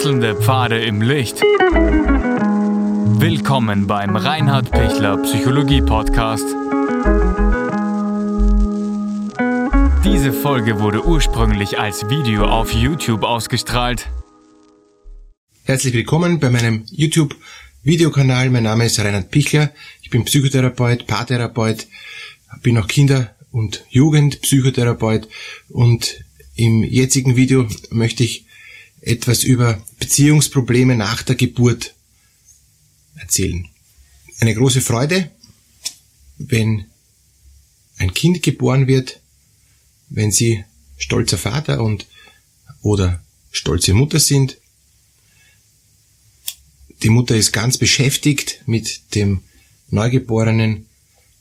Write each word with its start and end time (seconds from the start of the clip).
Wechselnde 0.00 0.34
Pfade 0.34 0.78
im 0.82 1.02
Licht. 1.02 1.42
Willkommen 3.20 3.86
beim 3.86 4.16
Reinhard 4.16 4.70
Pichler 4.70 5.18
Psychologie 5.18 5.82
Podcast. 5.82 6.46
Diese 10.02 10.32
Folge 10.32 10.80
wurde 10.80 11.04
ursprünglich 11.04 11.78
als 11.78 12.08
Video 12.08 12.46
auf 12.46 12.72
YouTube 12.72 13.24
ausgestrahlt. 13.24 14.08
Herzlich 15.64 15.92
willkommen 15.92 16.40
bei 16.40 16.48
meinem 16.48 16.86
YouTube 16.90 17.36
Videokanal. 17.82 18.48
Mein 18.48 18.62
Name 18.62 18.86
ist 18.86 18.98
Reinhard 19.00 19.30
Pichler. 19.30 19.70
Ich 20.00 20.08
bin 20.08 20.24
Psychotherapeut, 20.24 21.06
Paartherapeut, 21.06 21.88
bin 22.62 22.78
auch 22.78 22.88
Kinder- 22.88 23.34
und 23.52 23.84
Jugendpsychotherapeut 23.90 25.28
und 25.68 26.24
im 26.56 26.84
jetzigen 26.84 27.36
Video 27.36 27.66
möchte 27.90 28.24
ich 28.24 28.46
etwas 29.02 29.44
über 29.44 29.78
Beziehungsprobleme 30.10 30.96
nach 30.96 31.22
der 31.22 31.36
Geburt 31.36 31.94
erzählen. 33.14 33.68
Eine 34.40 34.56
große 34.56 34.80
Freude, 34.80 35.30
wenn 36.36 36.86
ein 37.96 38.12
Kind 38.12 38.42
geboren 38.42 38.88
wird, 38.88 39.20
wenn 40.08 40.32
Sie 40.32 40.64
stolzer 40.98 41.38
Vater 41.38 41.80
und 41.80 42.08
oder 42.82 43.22
stolze 43.52 43.94
Mutter 43.94 44.18
sind. 44.18 44.58
Die 47.04 47.08
Mutter 47.08 47.36
ist 47.36 47.52
ganz 47.52 47.78
beschäftigt 47.78 48.64
mit 48.66 49.14
dem 49.14 49.44
Neugeborenen. 49.90 50.88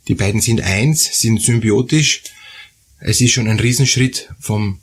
Die 0.08 0.14
beiden 0.14 0.42
sind 0.42 0.62
eins, 0.62 1.20
sind 1.20 1.42
symbiotisch. 1.42 2.22
Es 3.00 3.20
ist 3.20 3.32
schon 3.32 3.48
ein 3.48 3.60
Riesenschritt 3.60 4.30
vom 4.40 4.80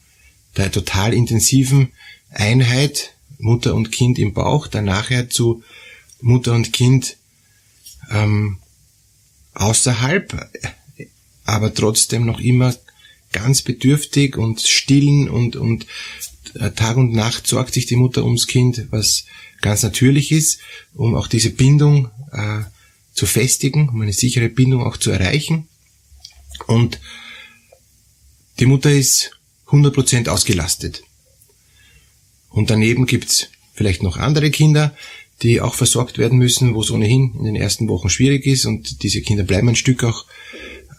der 0.56 0.72
total 0.72 1.14
intensiven 1.14 1.92
Einheit 2.30 3.15
Mutter 3.38 3.74
und 3.74 3.92
Kind 3.92 4.18
im 4.18 4.32
Bauch, 4.32 4.66
dann 4.66 4.84
nachher 4.84 5.28
zu 5.30 5.62
Mutter 6.20 6.52
und 6.52 6.72
Kind 6.72 7.16
ähm, 8.10 8.58
außerhalb, 9.54 10.50
aber 11.44 11.74
trotzdem 11.74 12.24
noch 12.24 12.40
immer 12.40 12.74
ganz 13.32 13.62
bedürftig 13.62 14.36
und 14.36 14.60
stillen 14.60 15.28
und, 15.28 15.56
und 15.56 15.86
äh, 16.54 16.70
Tag 16.70 16.96
und 16.96 17.12
Nacht 17.12 17.46
sorgt 17.46 17.74
sich 17.74 17.86
die 17.86 17.96
Mutter 17.96 18.24
ums 18.24 18.46
Kind, 18.46 18.86
was 18.90 19.24
ganz 19.60 19.82
natürlich 19.82 20.32
ist, 20.32 20.60
um 20.94 21.14
auch 21.14 21.28
diese 21.28 21.50
Bindung 21.50 22.10
äh, 22.32 22.62
zu 23.12 23.26
festigen, 23.26 23.88
um 23.88 24.00
eine 24.00 24.12
sichere 24.12 24.48
Bindung 24.48 24.82
auch 24.84 24.96
zu 24.96 25.10
erreichen. 25.10 25.68
Und 26.66 27.00
die 28.58 28.66
Mutter 28.66 28.90
ist 28.90 29.32
100% 29.68 30.28
ausgelastet. 30.28 31.02
Und 32.56 32.70
daneben 32.70 33.04
gibt's 33.04 33.48
vielleicht 33.74 34.02
noch 34.02 34.16
andere 34.16 34.50
Kinder, 34.50 34.96
die 35.42 35.60
auch 35.60 35.74
versorgt 35.74 36.16
werden 36.16 36.38
müssen, 36.38 36.74
wo 36.74 36.80
es 36.80 36.90
ohnehin 36.90 37.34
in 37.38 37.44
den 37.44 37.54
ersten 37.54 37.86
Wochen 37.88 38.08
schwierig 38.08 38.46
ist. 38.46 38.64
Und 38.64 39.02
diese 39.02 39.20
Kinder 39.20 39.44
bleiben 39.44 39.68
ein 39.68 39.76
Stück 39.76 40.02
auch 40.04 40.24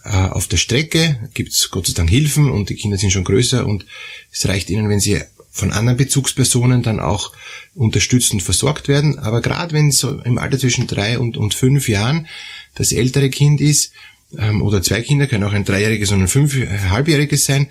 äh, 0.04 0.10
auf 0.10 0.46
der 0.46 0.56
Strecke, 0.56 1.28
gibt's 1.34 1.70
Gott 1.72 1.88
sei 1.88 1.94
Dank 1.94 2.10
Hilfen 2.10 2.48
und 2.48 2.70
die 2.70 2.76
Kinder 2.76 2.96
sind 2.96 3.10
schon 3.10 3.24
größer. 3.24 3.66
Und 3.66 3.86
es 4.30 4.46
reicht 4.46 4.70
ihnen, 4.70 4.88
wenn 4.88 5.00
sie 5.00 5.20
von 5.50 5.72
anderen 5.72 5.96
Bezugspersonen 5.96 6.84
dann 6.84 7.00
auch 7.00 7.32
unterstützend 7.74 8.40
versorgt 8.44 8.86
werden. 8.86 9.18
Aber 9.18 9.40
gerade 9.40 9.74
wenn 9.74 9.90
so 9.90 10.20
im 10.20 10.38
Alter 10.38 10.60
zwischen 10.60 10.86
drei 10.86 11.18
und, 11.18 11.36
und 11.36 11.54
fünf 11.54 11.88
Jahren 11.88 12.28
das 12.76 12.92
ältere 12.92 13.30
Kind 13.30 13.60
ist, 13.60 13.92
ähm, 14.38 14.62
oder 14.62 14.80
zwei 14.80 15.02
Kinder, 15.02 15.26
können 15.26 15.42
auch 15.42 15.52
ein 15.52 15.64
dreijähriges 15.64 16.12
und 16.12 16.20
ein 16.20 16.28
fünfhalbjähriges 16.28 17.46
sein, 17.46 17.66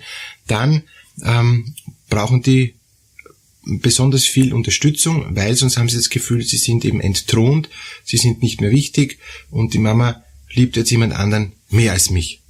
dann 0.46 0.82
ähm, 1.24 1.74
brauchen 2.10 2.42
die 2.42 2.74
besonders 3.68 4.24
viel 4.24 4.54
Unterstützung, 4.54 5.36
weil 5.36 5.54
sonst 5.54 5.76
haben 5.76 5.88
sie 5.88 5.96
das 5.96 6.08
Gefühl, 6.08 6.42
sie 6.42 6.56
sind 6.56 6.84
eben 6.84 7.00
entthront, 7.00 7.68
sie 8.04 8.16
sind 8.16 8.42
nicht 8.42 8.60
mehr 8.60 8.70
wichtig 8.70 9.18
und 9.50 9.74
die 9.74 9.78
Mama 9.78 10.22
liebt 10.52 10.76
jetzt 10.76 10.90
jemand 10.90 11.14
anderen 11.14 11.52
mehr 11.68 11.92
als 11.92 12.10
mich. 12.10 12.40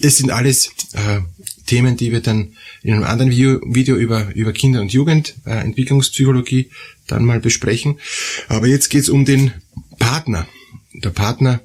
Es 0.00 0.16
sind 0.16 0.32
alles 0.32 0.70
äh, 0.94 1.20
Themen, 1.66 1.96
die 1.96 2.10
wir 2.10 2.20
dann 2.20 2.56
in 2.82 2.94
einem 2.94 3.04
anderen 3.04 3.30
Video, 3.30 3.96
über, 3.96 4.34
über 4.34 4.52
Kinder- 4.52 4.80
und 4.80 4.92
Jugendentwicklungspsychologie 4.92 6.60
äh, 6.62 6.70
dann 7.06 7.24
mal 7.24 7.38
besprechen. 7.38 8.00
Aber 8.48 8.66
jetzt 8.66 8.88
geht's 8.88 9.08
um 9.08 9.24
den 9.24 9.52
Partner. 10.00 10.48
Der 10.92 11.10
Partner 11.10 11.60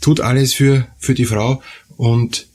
tut 0.00 0.20
alles 0.20 0.54
für, 0.54 0.88
für 0.98 1.14
die 1.14 1.26
Frau 1.26 1.62
und 1.98 2.46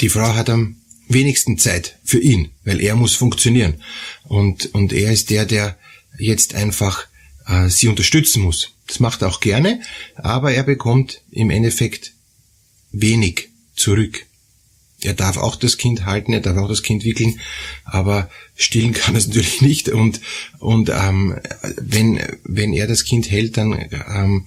die 0.00 0.08
Frau 0.08 0.34
hat 0.34 0.48
am 0.48 0.79
wenigsten 1.10 1.58
Zeit 1.58 1.98
für 2.04 2.20
ihn, 2.20 2.50
weil 2.64 2.80
er 2.80 2.96
muss 2.96 3.14
funktionieren. 3.14 3.82
Und, 4.24 4.74
und 4.74 4.92
er 4.92 5.12
ist 5.12 5.30
der, 5.30 5.44
der 5.44 5.76
jetzt 6.18 6.54
einfach 6.54 7.06
äh, 7.46 7.68
sie 7.68 7.88
unterstützen 7.88 8.42
muss. 8.42 8.72
Das 8.86 9.00
macht 9.00 9.22
er 9.22 9.28
auch 9.28 9.40
gerne, 9.40 9.80
aber 10.16 10.52
er 10.52 10.62
bekommt 10.62 11.22
im 11.30 11.50
Endeffekt 11.50 12.12
wenig 12.92 13.48
zurück. 13.74 14.26
Er 15.02 15.14
darf 15.14 15.36
auch 15.36 15.56
das 15.56 15.78
Kind 15.78 16.04
halten, 16.04 16.32
er 16.32 16.40
darf 16.40 16.58
auch 16.58 16.68
das 16.68 16.82
Kind 16.82 17.04
wickeln, 17.04 17.40
aber 17.84 18.30
stillen 18.54 18.92
kann 18.92 19.16
es 19.16 19.26
natürlich 19.28 19.62
nicht. 19.62 19.88
Und, 19.88 20.20
und 20.58 20.90
ähm, 20.90 21.38
wenn, 21.76 22.20
wenn 22.44 22.72
er 22.72 22.86
das 22.86 23.04
Kind 23.04 23.30
hält, 23.30 23.56
dann 23.56 23.72
ähm, 24.08 24.46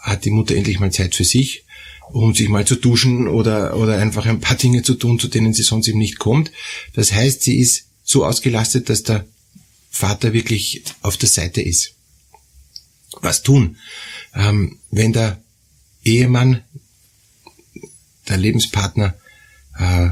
hat 0.00 0.24
die 0.24 0.30
Mutter 0.30 0.54
endlich 0.54 0.80
mal 0.80 0.92
Zeit 0.92 1.14
für 1.14 1.24
sich, 1.24 1.64
um 2.12 2.34
sich 2.34 2.48
mal 2.48 2.66
zu 2.66 2.76
duschen 2.76 3.26
oder, 3.26 3.76
oder 3.76 3.98
einfach 3.98 4.26
ein 4.26 4.40
paar 4.40 4.56
Dinge 4.56 4.82
zu 4.82 4.94
tun, 4.94 5.18
zu 5.18 5.28
denen 5.28 5.54
sie 5.54 5.62
sonst 5.62 5.88
eben 5.88 5.98
nicht 5.98 6.18
kommt. 6.18 6.52
Das 6.94 7.12
heißt, 7.12 7.42
sie 7.42 7.58
ist 7.58 7.86
so 8.04 8.24
ausgelastet, 8.24 8.88
dass 8.88 9.02
der 9.02 9.26
Vater 9.90 10.32
wirklich 10.32 10.82
auf 11.00 11.16
der 11.16 11.28
Seite 11.28 11.62
ist. 11.62 11.94
Was 13.20 13.42
tun? 13.42 13.76
Ähm, 14.34 14.78
wenn 14.90 15.12
der 15.12 15.42
Ehemann, 16.04 16.62
der 18.28 18.36
Lebenspartner, 18.36 19.14
äh, 19.78 20.10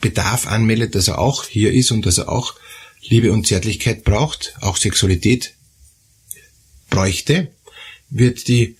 Bedarf 0.00 0.46
anmeldet, 0.46 0.94
dass 0.94 1.08
er 1.08 1.18
auch 1.18 1.44
hier 1.44 1.72
ist 1.72 1.90
und 1.90 2.06
dass 2.06 2.18
er 2.18 2.28
auch 2.28 2.54
Liebe 3.02 3.32
und 3.32 3.46
Zärtlichkeit 3.46 4.04
braucht, 4.04 4.54
auch 4.60 4.76
Sexualität 4.76 5.54
bräuchte, 6.90 7.52
wird 8.10 8.48
die 8.48 8.77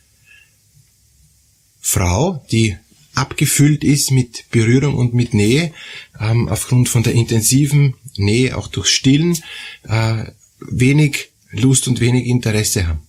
Frau, 1.91 2.44
die 2.53 2.76
abgefüllt 3.15 3.82
ist 3.82 4.10
mit 4.10 4.44
Berührung 4.50 4.94
und 4.94 5.15
mit 5.15 5.32
Nähe, 5.32 5.72
ähm, 6.21 6.47
aufgrund 6.50 6.91
von 6.91 7.03
der 7.03 7.15
intensiven 7.15 7.94
Nähe, 8.19 8.59
auch 8.59 8.69
durch 8.69 8.88
Stillen, 8.88 9.38
äh, 9.84 10.26
wenig 10.60 11.31
Lust 11.50 11.88
und 11.88 12.00
wenig 12.00 12.26
Interesse 12.26 12.87
haben. 12.87 13.00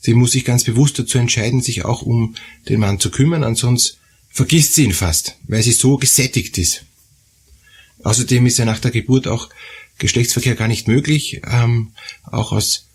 Sie 0.00 0.14
muss 0.14 0.32
sich 0.32 0.46
ganz 0.46 0.64
bewusst 0.64 0.98
dazu 0.98 1.18
entscheiden, 1.18 1.60
sich 1.60 1.84
auch 1.84 2.00
um 2.00 2.36
den 2.70 2.80
Mann 2.80 3.00
zu 3.00 3.10
kümmern, 3.10 3.44
ansonsten 3.44 3.98
vergisst 4.30 4.72
sie 4.72 4.84
ihn 4.84 4.94
fast, 4.94 5.36
weil 5.46 5.62
sie 5.62 5.72
so 5.72 5.98
gesättigt 5.98 6.56
ist. 6.56 6.86
Außerdem 8.02 8.46
ist 8.46 8.56
ja 8.56 8.64
nach 8.64 8.78
der 8.78 8.92
Geburt 8.92 9.28
auch 9.28 9.50
Geschlechtsverkehr 9.98 10.54
gar 10.54 10.68
nicht 10.68 10.88
möglich, 10.88 11.42
ähm, 11.46 11.92
auch 12.22 12.52
aus 12.52 12.86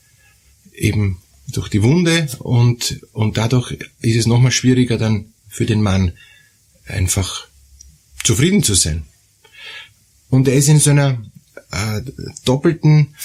eben 0.73 1.21
durch 1.47 1.69
die 1.69 1.83
Wunde 1.83 2.27
und, 2.39 3.01
und 3.13 3.37
dadurch 3.37 3.77
ist 4.01 4.15
es 4.15 4.25
nochmal 4.25 4.51
schwieriger 4.51 4.97
dann 4.97 5.33
für 5.47 5.65
den 5.65 5.81
Mann 5.81 6.13
einfach 6.85 7.47
zufrieden 8.23 8.63
zu 8.63 8.73
sein. 8.73 9.03
Und 10.29 10.47
er 10.47 10.55
ist 10.55 10.69
in 10.69 10.79
so 10.79 10.91
einer 10.91 11.21
äh, 11.71 12.01
doppelten 12.45 13.15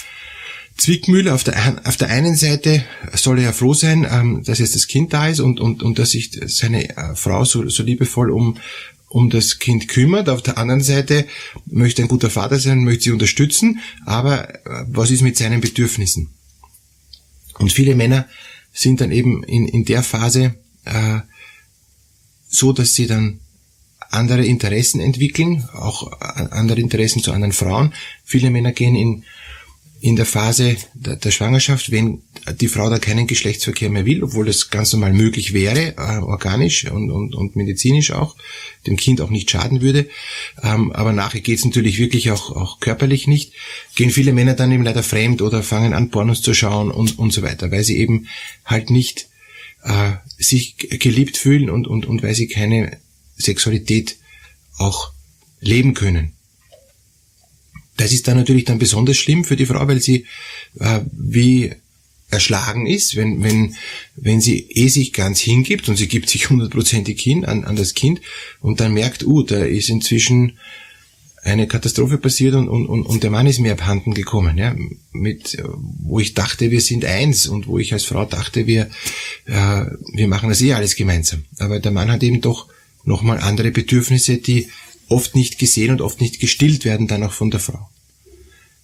Zwickmühle. 0.77 1.33
Auf 1.33 1.45
der, 1.45 1.81
auf 1.85 1.97
der 1.97 2.09
einen 2.09 2.37
Seite 2.37 2.85
soll 3.15 3.39
er 3.39 3.45
ja 3.45 3.53
froh 3.53 3.75
sein, 3.75 4.07
ähm, 4.11 4.43
dass 4.45 4.59
jetzt 4.59 4.75
das 4.75 4.89
Kind 4.89 5.13
da 5.13 5.29
ist 5.29 5.41
und, 5.41 5.61
und, 5.61 5.83
und 5.83 5.99
dass 5.99 6.11
sich 6.11 6.39
seine 6.47 6.97
äh, 6.97 7.15
Frau 7.15 7.45
so, 7.45 7.69
so 7.69 7.83
liebevoll 7.83 8.31
um, 8.31 8.59
um 9.09 9.31
das 9.31 9.59
Kind 9.59 9.89
kümmert. 9.89 10.29
Auf 10.29 10.43
der 10.43 10.59
anderen 10.59 10.83
Seite 10.83 11.27
möchte 11.67 12.03
ein 12.03 12.09
guter 12.09 12.31
Vater 12.31 12.59
sein, 12.59 12.85
möchte 12.85 13.05
sie 13.05 13.13
unterstützen, 13.13 13.81
aber 14.05 14.55
äh, 14.67 14.85
was 14.89 15.11
ist 15.11 15.23
mit 15.23 15.37
seinen 15.37 15.61
Bedürfnissen? 15.61 16.31
Und 17.59 17.73
viele 17.73 17.95
Männer 17.95 18.29
sind 18.73 19.01
dann 19.01 19.13
eben 19.13 19.43
in, 19.45 19.67
in 19.67 19.85
der 19.85 20.03
Phase 20.03 20.55
äh, 20.85 21.21
so, 22.49 22.73
dass 22.73 22.95
sie 22.95 23.07
dann 23.07 23.41
andere 24.11 24.45
Interessen 24.45 25.01
entwickeln, 25.01 25.69
auch 25.73 26.13
andere 26.21 26.81
Interessen 26.81 27.23
zu 27.23 27.33
anderen 27.33 27.53
Frauen. 27.53 27.93
Viele 28.25 28.51
Männer 28.51 28.73
gehen 28.73 28.95
in 28.95 29.25
in 30.01 30.17
der 30.17 30.27
Phase 30.27 30.77
der, 30.95 31.17
der, 31.17 31.31
Schwangerschaft, 31.31 31.91
wenn 31.91 32.23
die 32.61 32.69
Frau 32.69 32.91
da 32.91 32.99
keinen 32.99 33.27
Geschlechtsverkehr 33.27 33.89
mehr 33.89 34.05
will, 34.05 34.23
obwohl 34.23 34.45
das 34.45 34.71
ganz 34.71 34.93
normal 34.93 35.13
möglich 35.13 35.55
wäre, 35.55 35.95
äh, 35.97 36.19
organisch 36.19 36.91
und, 36.91 37.11
und, 37.11 37.35
und 37.35 37.57
medizinisch 37.57 38.13
auch, 38.13 38.37
dem 38.87 38.97
Kind 38.97 39.21
auch 39.21 39.31
nicht 39.31 39.51
schaden 39.51 39.81
würde, 39.81 40.09
ähm, 40.63 40.93
aber 40.93 41.13
nachher 41.13 41.41
geht's 41.41 41.65
natürlich 41.65 41.99
wirklich 41.99 42.31
auch, 42.31 42.51
auch 42.51 42.81
körperlich 42.81 43.27
nicht, 43.27 43.53
gehen 43.95 44.11
viele 44.11 44.33
Männer 44.33 44.55
dann 44.55 44.71
eben 44.71 44.85
leider 44.85 45.03
fremd 45.03 45.41
oder 45.41 45.63
fangen 45.63 45.95
an, 45.95 46.11
Pornos 46.11 46.43
zu 46.43 46.53
schauen 46.53 46.91
und, 46.91 47.19
und 47.19 47.33
so 47.33 47.43
weiter, 47.43 47.71
weil 47.71 47.83
sie 47.83 47.97
eben 47.97 48.29
halt 48.65 48.91
nicht 48.91 49.29
äh, 49.83 50.13
sich 50.37 50.77
geliebt 50.77 51.39
fühlen 51.39 51.71
und, 51.71 51.87
und, 51.87 52.07
und 52.07 52.23
weil 52.23 52.35
sie 52.35 52.49
keine 52.49 52.99
Sexualität 53.39 54.17
auch 54.77 55.13
leben 55.61 55.95
können. 55.95 56.36
Das 57.97 58.13
ist 58.13 58.29
dann 58.29 58.37
natürlich 58.37 58.65
dann 58.65 58.79
besonders 58.79 59.17
schlimm 59.17 59.45
für 59.45 59.57
die 59.57 59.67
Frau, 59.67 59.87
weil 59.89 60.01
sie 60.01 60.27
äh, 60.79 61.01
wie 61.13 61.73
erschlagen 62.31 62.87
ist, 62.87 63.17
wenn, 63.17 63.43
wenn, 63.43 63.77
wenn 64.17 64.41
sie 64.41 64.67
eh 64.71 64.89
sich 64.89 65.13
ganz 65.13 65.41
hingibt 65.41 65.89
und 65.89 65.97
sie 65.97 66.09
gibt 66.09 66.29
sich 66.29 66.51
hundertprozentig 66.51 67.21
hin 67.21 67.45
an, 67.45 67.65
an 67.65 67.77
das 67.77 67.95
Kind 67.95 68.21
und 68.61 68.81
dann 68.81 68.93
merkt, 68.93 69.25
uh, 69.25 69.43
da 69.43 69.65
ist 69.65 69.89
inzwischen 69.91 70.59
eine 71.45 71.69
Katastrophe 71.69 72.19
passiert 72.19 72.55
und, 72.55 72.69
und, 72.69 72.89
und 72.89 73.23
der 73.23 73.31
Mann 73.31 73.47
ist 73.47 73.61
mir 73.61 73.73
abhanden 73.73 74.15
gekommen, 74.15 74.59
ja, 74.59 74.75
mit, 75.13 75.63
wo 76.03 76.19
ich 76.19 76.35
dachte, 76.35 76.73
wir 76.73 76.81
sind 76.81 77.05
eins 77.05 77.47
und 77.47 77.69
wo 77.69 77.79
ich 77.79 77.93
als 77.93 78.05
Frau 78.05 78.25
dachte, 78.25 78.67
wir, 78.67 78.91
äh, 79.45 79.85
wir 80.13 80.27
machen 80.27 80.49
das 80.49 80.61
eh 80.61 80.73
alles 80.73 80.97
gemeinsam. 80.97 81.45
Aber 81.59 81.79
der 81.79 81.93
Mann 81.93 82.11
hat 82.11 82.25
eben 82.25 82.41
doch 82.41 82.67
nochmal 83.05 83.39
andere 83.39 83.71
Bedürfnisse, 83.71 84.39
die 84.39 84.69
oft 85.09 85.35
nicht 85.35 85.59
gesehen 85.59 85.91
und 85.91 86.01
oft 86.01 86.21
nicht 86.21 86.41
gestillt 86.41 86.85
werden 86.85 87.07
dann 87.07 87.23
auch 87.23 87.33
von 87.33 87.51
der 87.51 87.61
Frau. 87.61 87.89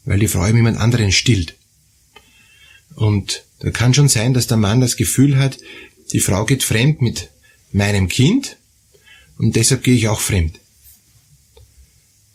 Weil 0.05 0.19
die 0.19 0.29
Frau 0.29 0.47
eben 0.47 0.59
jemand 0.59 0.79
anderen 0.79 1.13
stillt. 1.13 1.57
Und 2.95 3.45
da 3.61 3.71
kann 3.71 3.95
schon 3.95 4.09
sein, 4.09 4.35
dass 4.35 4.47
der 4.47 4.57
Mann 4.57 4.81
das 4.81 4.97
Gefühl 4.97 5.39
hat, 5.39 5.59
die 6.13 6.21
Frau 6.21 6.45
geht 6.45 6.63
fremd 6.63 7.01
mit 7.01 7.31
meinem 7.73 8.09
Kind 8.09 8.57
und 9.39 9.57
deshalb 9.57 9.83
gehe 9.83 9.95
ich 9.95 10.09
auch 10.09 10.21
fremd. 10.21 10.59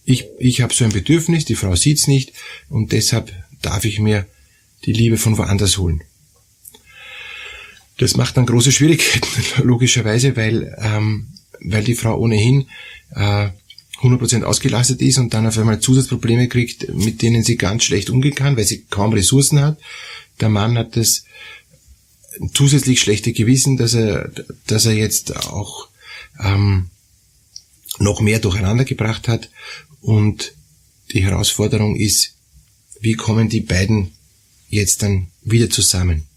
Ich, 0.03 0.25
ich 0.39 0.61
habe 0.61 0.73
so 0.73 0.85
ein 0.85 0.91
Bedürfnis, 0.91 1.45
die 1.45 1.55
Frau 1.55 1.75
sieht's 1.75 2.07
nicht 2.07 2.31
und 2.69 2.91
deshalb 2.91 3.31
darf 3.61 3.85
ich 3.85 3.99
mir 3.99 4.25
die 4.85 4.93
Liebe 4.93 5.17
von 5.17 5.37
woanders 5.37 5.77
holen. 5.77 6.01
Das 7.97 8.15
macht 8.15 8.37
dann 8.37 8.45
große 8.45 8.71
Schwierigkeiten, 8.71 9.27
logischerweise, 9.67 10.35
weil, 10.35 10.75
ähm, 10.79 11.27
weil 11.59 11.83
die 11.83 11.95
Frau 11.95 12.17
ohnehin 12.17 12.69
äh, 13.11 13.49
100% 14.01 14.43
ausgelastet 14.43 15.01
ist 15.01 15.17
und 15.17 15.33
dann 15.33 15.47
auf 15.47 15.57
einmal 15.57 15.79
Zusatzprobleme 15.79 16.47
kriegt, 16.47 16.93
mit 16.93 17.21
denen 17.21 17.43
sie 17.43 17.57
ganz 17.57 17.83
schlecht 17.83 18.09
umgehen 18.09 18.35
kann, 18.35 18.55
weil 18.57 18.65
sie 18.65 18.85
kaum 18.89 19.13
Ressourcen 19.13 19.59
hat 19.59 19.79
der 20.39 20.49
Mann 20.49 20.77
hat 20.77 20.95
das 20.95 21.23
zusätzlich 22.53 23.01
schlechte 23.01 23.33
Gewissen, 23.33 23.77
dass 23.77 23.93
er, 23.93 24.31
dass 24.67 24.85
er 24.85 24.93
jetzt 24.93 25.35
auch 25.35 25.89
ähm, 26.39 26.89
noch 27.99 28.21
mehr 28.21 28.39
durcheinander 28.39 28.85
gebracht 28.85 29.27
hat. 29.27 29.49
Und 30.01 30.53
die 31.11 31.23
Herausforderung 31.23 31.95
ist, 31.95 32.35
wie 32.99 33.13
kommen 33.13 33.49
die 33.49 33.61
beiden 33.61 34.11
jetzt 34.69 35.01
dann 35.01 35.27
wieder 35.43 35.69
zusammen? 35.69 36.27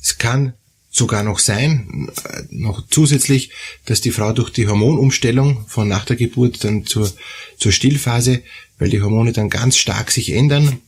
Es 0.00 0.18
kann 0.18 0.54
sogar 0.96 1.22
noch 1.22 1.38
sein, 1.38 2.10
äh, 2.24 2.42
noch 2.50 2.82
zusätzlich, 2.88 3.50
dass 3.84 4.00
die 4.00 4.10
Frau 4.10 4.32
durch 4.32 4.50
die 4.50 4.66
Hormonumstellung 4.66 5.66
von 5.68 5.88
nach 5.88 6.06
der 6.06 6.16
Geburt 6.16 6.64
dann 6.64 6.86
zur, 6.86 7.12
zur 7.58 7.70
Stillphase, 7.72 8.42
weil 8.78 8.88
die 8.88 9.02
Hormone 9.02 9.32
dann 9.32 9.50
ganz 9.50 9.76
stark 9.76 10.10
sich 10.10 10.32
ändern, 10.32 10.78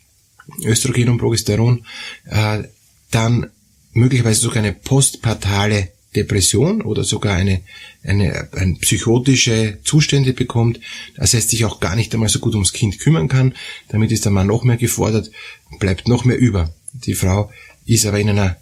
Östrogen 0.65 1.11
und 1.11 1.19
Progesteron, 1.19 1.85
äh, 2.25 2.63
dann 3.11 3.51
möglicherweise 3.93 4.41
sogar 4.41 4.63
eine 4.63 4.73
postpartale 4.73 5.89
Depression 6.17 6.81
oder 6.81 7.05
sogar 7.05 7.37
eine, 7.37 7.61
eine, 8.03 8.49
eine 8.53 8.77
psychotische 8.77 9.79
Zustände 9.85 10.33
bekommt, 10.33 10.81
das 11.17 11.35
heißt 11.35 11.51
sich 11.51 11.67
auch 11.67 11.81
gar 11.81 11.97
nicht 11.97 12.15
einmal 12.15 12.31
so 12.31 12.39
gut 12.39 12.55
ums 12.55 12.73
Kind 12.73 12.99
kümmern 12.99 13.29
kann, 13.29 13.55
damit 13.89 14.11
ist 14.11 14.25
der 14.25 14.33
Mann 14.33 14.47
noch 14.47 14.65
mehr 14.65 14.79
gefordert, 14.79 15.31
bleibt 15.79 16.09
noch 16.09 16.25
mehr 16.25 16.39
über. 16.39 16.73
Die 16.95 17.15
Frau 17.15 17.51
ist 17.85 18.07
aber 18.07 18.19
in 18.19 18.31
einer 18.31 18.57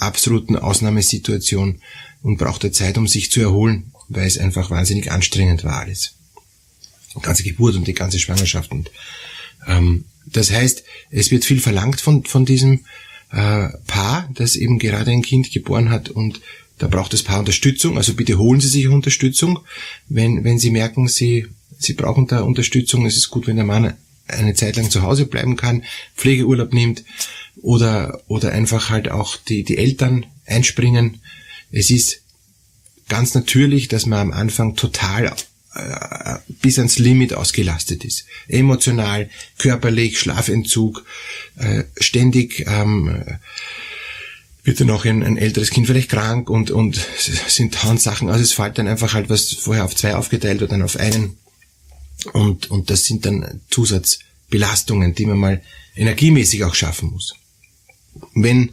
absoluten 0.00 0.56
Ausnahmesituation 0.56 1.80
und 2.22 2.36
braucht 2.36 2.62
der 2.62 2.72
Zeit, 2.72 2.98
um 2.98 3.08
sich 3.08 3.30
zu 3.30 3.40
erholen, 3.40 3.92
weil 4.08 4.26
es 4.26 4.38
einfach 4.38 4.70
wahnsinnig 4.70 5.10
anstrengend 5.10 5.64
war 5.64 5.80
alles. 5.80 6.14
Die 7.14 7.20
ganze 7.20 7.42
Geburt 7.42 7.74
und 7.74 7.86
die 7.86 7.94
ganze 7.94 8.18
Schwangerschaft 8.18 8.70
und 8.70 8.90
ähm, 9.66 10.04
das 10.26 10.50
heißt, 10.50 10.84
es 11.10 11.30
wird 11.30 11.44
viel 11.44 11.60
verlangt 11.60 12.00
von, 12.00 12.24
von 12.24 12.44
diesem 12.44 12.80
äh, 13.32 13.68
Paar, 13.86 14.28
das 14.34 14.56
eben 14.56 14.78
gerade 14.78 15.10
ein 15.10 15.22
Kind 15.22 15.50
geboren 15.50 15.90
hat 15.90 16.08
und 16.08 16.40
da 16.78 16.86
braucht 16.88 17.12
das 17.12 17.22
Paar 17.22 17.40
Unterstützung. 17.40 17.98
Also 17.98 18.14
bitte 18.14 18.38
holen 18.38 18.60
Sie 18.60 18.68
sich 18.68 18.88
Unterstützung, 18.88 19.60
wenn, 20.08 20.44
wenn 20.44 20.58
Sie 20.58 20.70
merken, 20.70 21.08
Sie, 21.08 21.46
Sie 21.78 21.92
brauchen 21.92 22.26
da 22.26 22.40
Unterstützung. 22.40 23.04
Es 23.06 23.16
ist 23.16 23.28
gut, 23.28 23.46
wenn 23.46 23.56
der 23.56 23.66
Mann 23.66 23.94
eine 24.32 24.54
Zeit 24.54 24.76
lang 24.76 24.90
zu 24.90 25.02
Hause 25.02 25.26
bleiben 25.26 25.56
kann, 25.56 25.84
Pflegeurlaub 26.16 26.72
nimmt 26.72 27.04
oder, 27.62 28.22
oder 28.28 28.52
einfach 28.52 28.90
halt 28.90 29.10
auch 29.10 29.36
die, 29.36 29.64
die 29.64 29.78
Eltern 29.78 30.26
einspringen. 30.46 31.20
Es 31.70 31.90
ist 31.90 32.22
ganz 33.08 33.34
natürlich, 33.34 33.88
dass 33.88 34.06
man 34.06 34.20
am 34.20 34.32
Anfang 34.32 34.76
total 34.76 35.34
äh, 35.74 36.36
bis 36.48 36.78
ans 36.78 36.98
Limit 36.98 37.34
ausgelastet 37.34 38.04
ist. 38.04 38.24
Emotional, 38.48 39.28
körperlich, 39.58 40.18
Schlafentzug, 40.18 41.04
äh, 41.56 41.84
ständig 41.98 42.64
ähm, 42.66 43.24
wird 44.64 44.80
dann 44.80 44.90
auch 44.90 45.04
ein, 45.04 45.22
ein 45.22 45.36
älteres 45.36 45.70
Kind 45.70 45.86
vielleicht 45.86 46.10
krank 46.10 46.50
und, 46.50 46.70
und 46.70 47.00
sind 47.48 47.74
tausend 47.74 48.00
Sachen. 48.00 48.28
Also 48.28 48.42
es 48.42 48.52
fällt 48.52 48.78
dann 48.78 48.88
einfach 48.88 49.14
halt 49.14 49.28
was 49.30 49.52
vorher 49.52 49.84
auf 49.84 49.94
zwei 49.94 50.14
aufgeteilt 50.14 50.58
oder 50.58 50.68
dann 50.68 50.82
auf 50.82 50.96
einen. 50.96 51.36
Und, 52.32 52.70
und 52.70 52.90
das 52.90 53.04
sind 53.04 53.26
dann 53.26 53.60
Zusatzbelastungen, 53.70 55.14
die 55.14 55.26
man 55.26 55.38
mal 55.38 55.62
energiemäßig 55.96 56.64
auch 56.64 56.74
schaffen 56.74 57.10
muss. 57.10 57.34
Wenn 58.34 58.70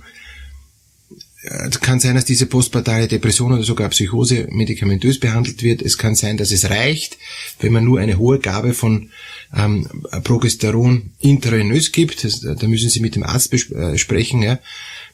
es 1.70 1.80
kann 1.80 2.00
sein, 2.00 2.16
dass 2.16 2.26
diese 2.26 2.46
postpartale 2.46 3.08
Depression 3.08 3.54
oder 3.54 3.64
sogar 3.64 3.90
Psychose 3.90 4.48
medikamentös 4.52 5.20
behandelt 5.20 5.64
wird. 5.64 5.82
Es 5.82 5.98
kann 5.98 6.16
sein, 6.16 6.38
dass 6.38 6.52
es 6.52 6.70
reicht, 6.70 7.18
wenn 7.60 7.74
man 7.74 7.86
nur 7.86 8.00
eine 8.00 8.18
hohe 8.18 8.40
Gabe 8.40 8.74
von 8.74 9.12
ähm, 9.56 9.88
Progesteron 10.24 11.12
intravenös 11.20 11.92
gibt. 11.92 12.24
Das, 12.24 12.42
da 12.42 12.68
müssen 12.68 12.90
Sie 12.90 13.00
mit 13.00 13.16
dem 13.16 13.24
Arzt 13.24 13.54
äh, 13.54 13.98
sprechen. 13.98 14.42
Ja. 14.42 14.60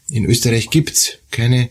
In 0.09 0.25
Österreich 0.25 0.69
gibt's 0.69 1.17
keine 1.29 1.69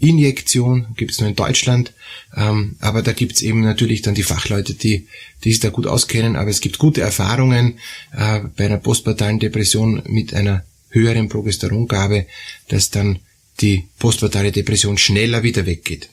Progesteron-Injektion, 0.00 0.86
gibt's 0.96 1.20
nur 1.20 1.28
in 1.28 1.36
Deutschland. 1.36 1.92
Ähm, 2.36 2.76
aber 2.80 3.02
da 3.02 3.12
gibt's 3.12 3.42
eben 3.42 3.60
natürlich 3.60 4.02
dann 4.02 4.14
die 4.14 4.22
Fachleute, 4.22 4.74
die, 4.74 5.06
die 5.44 5.50
sich 5.50 5.60
da 5.60 5.68
gut 5.68 5.86
auskennen. 5.86 6.36
Aber 6.36 6.50
es 6.50 6.60
gibt 6.60 6.78
gute 6.78 7.00
Erfahrungen 7.02 7.78
äh, 8.16 8.40
bei 8.56 8.66
einer 8.66 8.78
postpartalen 8.78 9.38
Depression 9.38 10.02
mit 10.06 10.34
einer 10.34 10.64
höheren 10.90 11.28
Progesterongabe, 11.28 12.26
dass 12.68 12.90
dann 12.90 13.20
die 13.60 13.84
postpartale 13.98 14.52
Depression 14.52 14.98
schneller 14.98 15.42
wieder 15.42 15.66
weggeht. 15.66 16.08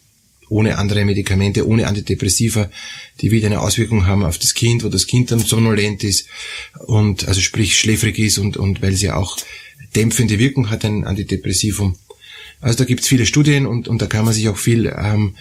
Ohne 0.49 0.77
andere 0.77 1.03
Medikamente, 1.03 1.67
ohne 1.67 1.87
Antidepressiva, 1.87 2.69
die 3.19 3.31
wieder 3.31 3.47
eine 3.47 3.59
Auswirkung 3.59 4.05
haben 4.05 4.23
auf 4.23 4.37
das 4.37 4.53
Kind, 4.53 4.83
wo 4.83 4.89
das 4.89 5.07
Kind 5.07 5.31
dann 5.31 5.39
somnolent 5.39 6.05
ist 6.05 6.27
und 6.85 7.27
also 7.27 7.41
sprich 7.41 7.77
schläfrig 7.77 8.17
ist 8.17 8.37
und, 8.37 8.55
und 8.55 8.81
weil 8.81 8.93
sie 8.93 9.11
auch 9.11 9.37
dämpfende 9.95 10.39
Wirkung 10.39 10.69
hat, 10.69 10.85
ein 10.85 11.03
Antidepressivum. 11.03 11.97
Also 12.59 12.79
da 12.79 12.85
gibt's 12.85 13.07
viele 13.07 13.25
Studien 13.25 13.65
und, 13.65 13.87
und 13.87 14.01
da 14.01 14.07
kann 14.07 14.25
man 14.25 14.33
sich 14.33 14.49
auch 14.49 14.57
viel 14.57 14.93
ähm, 14.97 15.35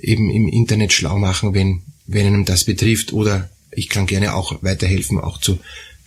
eben 0.00 0.30
im 0.30 0.48
Internet 0.48 0.92
schlau 0.92 1.18
machen, 1.18 1.54
wenn, 1.54 1.82
wenn 2.06 2.26
einem 2.26 2.44
das 2.44 2.64
betrifft. 2.64 3.12
Oder 3.12 3.50
ich 3.70 3.88
kann 3.88 4.06
gerne 4.06 4.34
auch 4.34 4.62
weiterhelfen, 4.62 5.18
auch 5.18 5.38
zu 5.38 5.58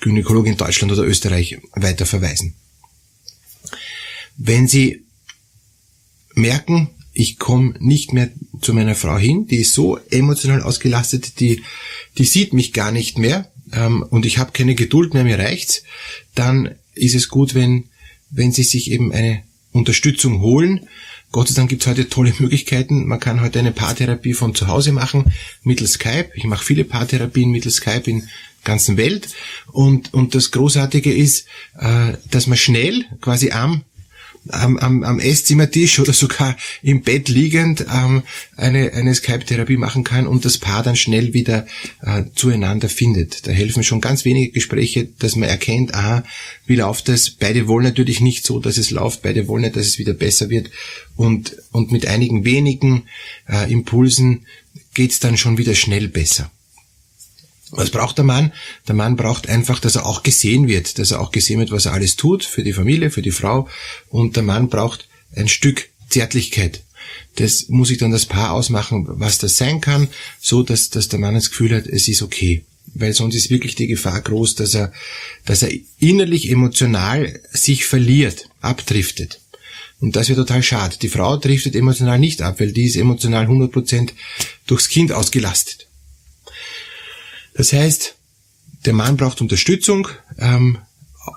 Gynäkologen 0.02 0.52
in 0.52 0.58
Deutschland 0.58 0.92
oder 0.92 1.04
Österreich 1.04 1.60
weiter 1.74 2.06
verweisen. 2.06 2.56
Wenn 4.38 4.68
Sie 4.68 5.04
merken, 6.34 6.90
ich 7.14 7.38
komme 7.38 7.76
nicht 7.80 8.14
mehr 8.14 8.32
zu 8.62 8.74
meiner 8.74 8.96
Frau 8.96 9.18
hin, 9.18 9.48
die 9.48 9.58
ist 9.58 9.74
so 9.74 9.98
emotional 10.10 10.62
ausgelastet, 10.62 11.40
die, 11.40 11.64
die 12.18 12.26
sieht 12.26 12.54
mich 12.54 12.74
gar 12.74 12.92
nicht 12.92 13.18
mehr 13.18 13.52
ähm, 13.74 14.04
und 14.04 14.26
ich 14.26 14.38
habe 14.38 14.52
keine 14.52 14.76
Geduld 14.76 15.14
mehr, 15.14 15.24
mir 15.24 15.40
reicht's, 15.40 15.84
dann 16.36 16.76
ist 16.94 17.16
es 17.16 17.28
gut, 17.28 17.54
wenn, 17.54 17.86
wenn 18.30 18.52
Sie 18.52 18.64
sich 18.64 18.92
eben 18.92 19.12
eine 19.12 19.44
Unterstützung 19.72 20.42
holen. 20.42 20.88
Gott 21.32 21.48
sei 21.48 21.56
Dank 21.56 21.70
gibt's 21.70 21.88
heute 21.88 22.10
tolle 22.10 22.34
Möglichkeiten. 22.40 23.08
Man 23.08 23.20
kann 23.20 23.42
heute 23.42 23.60
eine 23.60 23.72
Paartherapie 23.72 24.34
von 24.34 24.54
zu 24.54 24.68
Hause 24.68 24.92
machen, 24.92 25.32
mittels 25.64 25.94
Skype. 25.94 26.30
Ich 26.36 26.44
mache 26.44 26.66
viele 26.66 26.84
Paartherapien 26.84 27.52
mittels 27.52 27.76
Skype 27.76 28.10
in 28.10 28.28
ganzen 28.64 28.98
Welt. 28.98 29.30
Und, 29.72 30.14
und 30.14 30.36
das 30.36 30.52
Großartige 30.52 31.12
ist, 31.14 31.48
äh, 31.80 32.14
dass 32.30 32.48
man 32.48 32.58
schnell 32.58 33.06
quasi 33.22 33.52
am 33.52 33.84
am, 34.50 34.78
am, 34.78 35.04
am 35.04 35.20
Esszimmertisch 35.20 36.00
oder 36.00 36.14
sogar 36.14 36.58
im 36.82 37.02
Bett 37.02 37.30
liegend 37.30 37.86
ähm, 37.94 38.24
eine, 38.58 38.94
eine 38.94 39.14
Skype-Therapie 39.14 39.78
machen 39.78 40.04
kann 40.04 40.28
und 40.28 40.46
das 40.46 40.58
Paar 40.58 40.84
dann 40.84 40.96
schnell 40.96 41.34
wieder 41.34 41.68
äh, 42.02 42.24
zueinander 42.34 42.90
findet. 42.90 43.48
Da 43.48 43.52
helfen 43.52 43.84
schon 43.84 44.02
ganz 44.02 44.26
wenige 44.26 44.52
Gespräche, 44.52 45.08
dass 45.20 45.36
man 45.36 45.50
erkennt, 45.50 45.94
aha, 45.94 46.24
wie 46.66 46.76
läuft 46.76 47.08
das? 47.08 47.30
Beide 47.30 47.68
wollen 47.68 47.86
natürlich 47.86 48.22
nicht 48.22 48.46
so, 48.46 48.60
dass 48.60 48.78
es 48.78 48.92
läuft, 48.92 49.22
beide 49.22 49.48
wollen 49.48 49.64
nicht, 49.64 49.76
dass 49.76 49.88
es 49.88 50.00
wieder 50.00 50.14
besser 50.14 50.50
wird. 50.50 50.72
Und, 51.16 51.58
und 51.72 51.92
mit 51.92 52.08
einigen 52.08 52.46
wenigen 52.46 53.04
äh, 53.48 53.72
Impulsen 53.72 54.46
geht's 54.94 55.20
dann 55.20 55.38
schon 55.38 55.58
wieder 55.58 55.76
schnell 55.76 56.08
besser. 56.08 56.52
Was 57.72 57.90
braucht 57.90 58.18
der 58.18 58.26
Mann? 58.26 58.52
Der 58.88 58.96
Mann 58.96 59.16
braucht 59.16 59.48
einfach, 59.48 59.80
dass 59.80 59.96
er 59.96 60.06
auch 60.06 60.24
gesehen 60.24 60.68
wird, 60.68 61.00
dass 61.00 61.12
er 61.12 61.22
auch 61.22 61.32
gesehen 61.32 61.60
wird, 61.60 61.72
was 61.72 61.86
er 61.86 61.94
alles 61.94 62.16
tut 62.18 62.44
für 62.44 62.64
die 62.64 62.74
Familie, 62.74 63.12
für 63.12 63.22
die 63.22 63.32
Frau. 63.32 63.68
Und 64.10 64.36
der 64.36 64.44
Mann 64.44 64.70
braucht 64.70 65.08
ein 65.36 65.48
Stück 65.48 65.90
Zärtlichkeit. 66.10 66.84
Das 67.38 67.70
muss 67.70 67.88
sich 67.88 67.98
dann 67.98 68.12
das 68.12 68.26
Paar 68.26 68.52
ausmachen, 68.52 69.06
was 69.08 69.38
das 69.38 69.58
sein 69.58 69.80
kann, 69.82 70.10
so 70.40 70.64
dass, 70.64 70.90
dass 70.90 71.08
der 71.08 71.20
Mann 71.20 71.34
das 71.34 71.50
Gefühl 71.50 71.76
hat, 71.76 71.88
es 71.88 72.08
ist 72.08 72.22
okay. 72.22 72.64
weil 72.94 73.14
sonst 73.14 73.36
ist 73.36 73.50
wirklich 73.50 73.76
die 73.76 73.88
Gefahr 73.88 74.20
groß, 74.20 74.56
dass 74.56 74.74
er, 74.74 74.92
dass 75.46 75.62
er 75.62 75.72
innerlich 76.00 76.50
emotional 76.50 77.40
sich 77.52 77.86
verliert, 77.86 78.50
abdriftet. 78.60 79.40
Und 80.02 80.16
das 80.16 80.30
wäre 80.30 80.42
total 80.42 80.64
schade. 80.64 80.98
Die 81.02 81.10
Frau 81.10 81.38
driftet 81.38 81.76
emotional 81.76 82.20
nicht 82.20 82.42
ab, 82.42 82.60
weil 82.60 82.72
die 82.72 82.86
ist 82.86 82.98
emotional 82.98 83.46
100% 83.46 84.10
durchs 84.66 84.90
Kind 84.90 85.12
ausgelastet. 85.12 85.81
Das 87.54 87.74
heißt, 87.74 88.16
der 88.86 88.94
Mann 88.94 89.18
braucht 89.18 89.42
Unterstützung, 89.42 90.08
ähm, 90.38 90.78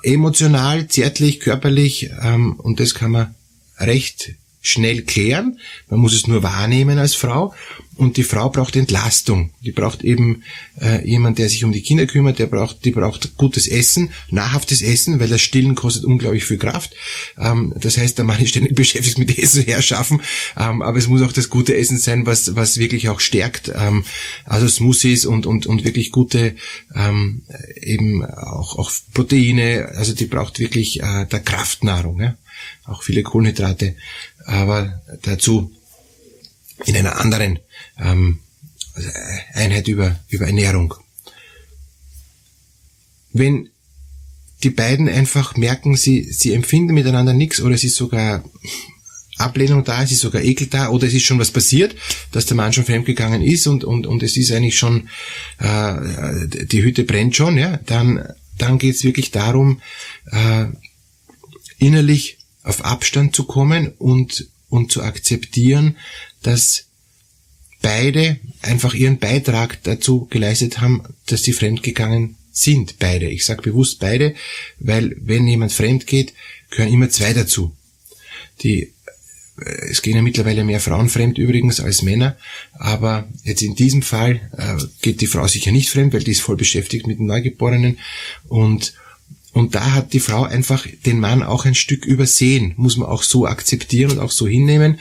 emotional, 0.03 0.89
zärtlich, 0.89 1.41
körperlich, 1.41 2.11
ähm, 2.23 2.59
und 2.59 2.81
das 2.81 2.95
kann 2.95 3.11
man 3.11 3.35
recht 3.79 4.35
schnell 4.65 5.03
klären. 5.03 5.61
Man 5.89 6.01
muss 6.01 6.15
es 6.15 6.27
nur 6.27 6.43
wahrnehmen 6.43 6.99
als 6.99 7.15
Frau. 7.15 7.55
Und 7.97 8.17
die 8.17 8.25
Frau 8.25 8.49
braucht 8.49 8.75
Entlastung. 8.75 9.51
Die 9.61 9.71
braucht 9.71 10.03
eben 10.03 10.43
äh, 10.81 11.07
jemand, 11.09 11.39
der 11.39 11.49
sich 11.49 11.65
um 11.65 11.71
die 11.71 11.83
Kinder 11.83 12.07
kümmert. 12.07 12.41
Der 12.41 12.47
braucht, 12.47 12.85
die 12.85 12.91
braucht 12.91 13.37
gutes 13.37 13.69
Essen, 13.69 14.11
nahrhaftes 14.31 14.83
Essen, 14.83 15.21
weil 15.21 15.29
das 15.29 15.43
Stillen 15.43 15.77
kostet 15.77 16.05
unglaublich 16.05 16.45
viel 16.45 16.59
Kraft. 16.59 16.93
Ähm, 17.39 17.73
das 17.77 17.97
heißt, 17.97 18.19
der 18.19 18.25
Mann 18.25 18.41
ist 18.41 18.49
ständig 18.49 18.75
beschäftigt 18.75 19.19
mit 19.19 19.39
Essen 19.39 19.65
herschaffen. 19.65 20.23
Ähm, 20.57 20.83
aber 20.83 20.99
es 20.99 21.07
muss 21.07 21.23
auch 21.23 21.31
das 21.31 21.51
gute 21.51 21.77
Essen 21.77 21.99
sein, 21.99 22.27
was 22.27 22.57
was 22.57 22.79
wirklich 22.79 23.11
auch 23.11 23.21
stärkt. 23.21 23.71
Ähm, 23.73 24.05
also 24.45 24.67
Smoothies 24.67 25.25
und 25.25 25.47
und 25.47 25.67
und 25.67 25.85
wirklich 25.85 26.11
gute 26.11 26.57
ähm, 26.97 27.43
eben 27.81 28.25
auch 28.25 28.77
auch 28.77 28.91
Proteine. 29.13 29.93
Also 29.95 30.15
die 30.15 30.27
braucht 30.27 30.59
wirklich 30.59 31.01
äh, 31.01 31.27
der 31.27 31.41
Kraftnahrung. 31.41 32.21
Ja? 32.21 32.35
Auch 32.87 33.03
viele 33.03 33.23
Kohlenhydrate 33.23 33.95
aber 34.45 35.03
dazu 35.23 35.73
in 36.85 36.97
einer 36.97 37.21
anderen 37.21 37.59
ähm, 37.99 38.41
Einheit 39.55 39.89
über, 39.89 40.19
über 40.29 40.47
Ernährung. 40.47 40.95
Wenn 43.33 43.71
die 44.63 44.71
beiden 44.71 45.09
einfach 45.09 45.57
merken, 45.57 45.97
sie, 45.97 46.23
sie 46.33 46.53
empfinden 46.53 46.95
miteinander 46.95 47.33
nichts 47.33 47.61
oder 47.61 47.75
es 47.75 47.85
ist 47.85 47.97
sogar 47.97 48.45
Ablehnung 49.37 49.83
da, 49.85 50.03
es 50.03 50.13
ist 50.13 50.21
sogar 50.21 50.43
Ekel 50.43 50.69
da 50.69 50.89
oder 50.91 51.07
es 51.07 51.15
ist 51.15 51.25
schon 51.25 51.41
was 51.41 51.51
passiert, 51.51 51.97
dass 52.31 52.47
der 52.47 52.57
Mann 52.57 52.73
schon 52.73 52.85
fremdgegangen 52.85 53.43
ist 53.43 53.67
und, 53.67 53.85
und, 53.85 54.07
und 54.07 54.23
es 54.23 54.37
ist 54.37 54.53
eigentlich 54.53 54.79
schon, 54.79 55.09
äh, 55.59 56.47
die 56.67 56.83
Hütte 56.83 57.05
brennt 57.05 57.35
schon, 57.35 57.59
ja, 57.59 57.79
dann, 57.85 58.29
dann 58.59 58.79
geht 58.79 58.95
es 58.95 59.05
wirklich 59.05 59.33
darum, 59.33 59.83
äh, 60.31 60.67
innerlich 61.79 62.39
auf 62.65 62.85
Abstand 62.85 63.37
zu 63.37 63.45
kommen 63.45 63.93
und, 63.99 64.49
und 64.69 64.91
zu 64.91 65.03
akzeptieren, 65.03 65.97
dass 66.43 66.87
beide 67.81 68.41
einfach 68.63 68.95
ihren 68.95 69.19
Beitrag 69.19 69.83
dazu 69.83 70.27
geleistet 70.31 70.81
haben, 70.81 71.03
dass 71.27 71.43
sie 71.43 71.53
fremdgegangen 71.53 72.37
sind, 72.51 72.99
beide. 72.99 73.29
Ich 73.29 73.45
sage 73.45 73.63
bewusst 73.63 74.01
beide, 74.01 74.35
weil 74.79 75.15
wenn 75.21 75.47
jemand 75.47 75.73
fremd 75.73 76.07
geht, 76.07 76.33
gehören 76.71 76.93
immer 76.93 77.11
zwei 77.11 77.35
dazu. 77.35 77.77
Die, 78.63 78.95
äh, 79.59 79.91
es 79.91 80.01
gehen 80.01 80.17
ja 80.17 80.23
mittlerweile 80.23 80.65
mehr 80.65 80.81
Frauen 80.81 81.11
fremd 81.11 81.37
übrigens 81.37 81.81
als 81.81 82.03
Männer, 82.03 82.39
aber 82.73 83.29
jetzt 83.43 83.63
in 83.63 83.75
diesem 83.75 84.03
Fall 84.03 84.41
äh, 84.57 84.83
geht 85.03 85.21
die 85.21 85.27
Frau 85.27 85.47
sicher 85.47 85.73
nicht 85.73 85.91
fremd, 85.91 86.15
weil 86.15 86.25
die 86.25 86.31
ist 86.31 86.41
voll 86.41 86.57
beschäftigt 86.57 87.07
mit 87.07 87.19
dem 87.19 87.27
Neugeborenen 87.27 87.99
und 88.49 88.95
und 89.55 89.77
da 89.77 89.93
hat 89.93 90.13
die 90.13 90.21
Frau 90.21 90.43
einfach 90.43 90.85
den 91.07 91.21
Mann 91.21 91.45
auch 91.45 91.65
ein 91.65 91.77
Stück 91.77 92.05
übersehen, 92.05 92.75
muss 92.77 92.97
man 92.97 93.09
auch 93.09 93.23
so 93.23 93.47
akzeptieren 93.47 94.11
und 94.11 94.19
auch 94.19 94.33
so 94.33 94.49
hinnehmen. 94.49 94.99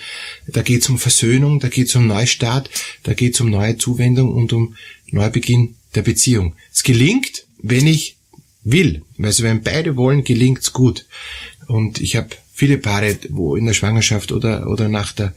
Da 0.48 0.62
geht 0.62 0.84
es 0.84 0.90
um 0.90 1.00
Versöhnung, 1.00 1.60
da 1.60 1.70
geht 1.70 1.88
es 1.88 1.96
um 1.96 2.06
Neustart, 2.06 2.70
da 3.02 3.14
geht 3.16 3.34
es 3.34 3.42
um 3.42 3.50
neue 3.50 3.78
Zuwendung 3.78 4.32
und 4.32 4.54
um 4.54 4.76
Neubeginn 5.10 5.74
der 5.96 6.04
Beziehung. 6.04 6.54
Es 6.72 6.84
gelingt, 6.84 7.46
wenn 7.64 7.88
ich 7.88 8.18
will. 8.64 9.02
Also 9.20 9.42
wenn 9.42 9.64
beide 9.64 9.96
wollen, 9.96 10.24
gelingt's 10.24 10.72
gut. 10.72 11.08
Und 11.68 12.00
ich 12.00 12.16
habe 12.16 12.30
viele 12.54 12.78
Paare, 12.78 13.18
wo 13.30 13.56
in 13.56 13.66
der 13.66 13.74
Schwangerschaft 13.74 14.32
oder, 14.32 14.70
oder 14.70 14.88
nach 14.88 15.14
der 15.14 15.34